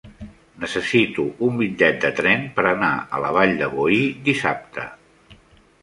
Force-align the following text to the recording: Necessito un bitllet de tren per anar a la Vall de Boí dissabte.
Necessito 0.61 1.25
un 1.49 1.59
bitllet 1.59 2.01
de 2.07 2.11
tren 2.21 2.49
per 2.57 2.65
anar 2.71 2.91
a 3.19 3.23
la 3.27 3.33
Vall 3.39 3.55
de 3.63 3.71
Boí 3.79 4.01
dissabte. 4.31 4.93